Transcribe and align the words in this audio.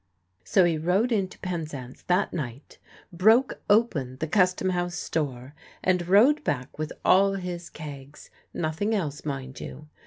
So 0.43 0.63
he 0.65 0.79
rode 0.79 1.11
into 1.11 1.37
Penzance 1.41 2.01
that 2.07 2.33
night, 2.33 2.79
broke 3.13 3.61
open 3.69 4.17
the 4.17 4.27
Custom 4.27 4.69
House 4.71 4.95
store, 4.95 5.53
and 5.83 6.07
rode 6.07 6.43
back 6.43 6.79
with 6.79 6.91
all 7.05 7.33
his 7.33 7.69
kegs; 7.69 8.31
nothing 8.51 8.95
else, 8.95 9.25
mind 9.25 9.59
you. 9.59 9.89